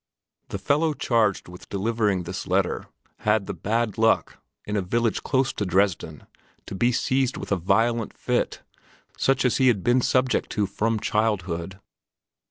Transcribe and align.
The 0.49 0.57
fellow 0.57 0.95
charged 0.95 1.47
with 1.47 1.69
delivering 1.69 2.23
this 2.23 2.47
letter 2.47 2.87
had 3.17 3.45
the 3.45 3.53
bad 3.53 3.99
luck, 3.99 4.39
in 4.65 4.75
a 4.75 4.81
village 4.81 5.21
close 5.21 5.53
to 5.53 5.63
Dresden, 5.63 6.25
to 6.65 6.73
be 6.73 6.91
seized 6.91 7.37
with 7.37 7.51
a 7.51 7.55
violent 7.55 8.17
fit, 8.17 8.63
such 9.15 9.45
as 9.45 9.57
he 9.57 9.67
had 9.67 9.83
been 9.83 10.01
subject 10.01 10.49
to 10.53 10.65
from 10.65 10.99
childhood. 10.99 11.79